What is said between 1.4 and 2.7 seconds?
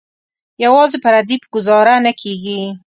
ګوزاره نه کیږي.